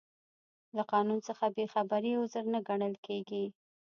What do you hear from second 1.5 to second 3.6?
بې خبري عذر نه ګڼل کیږي.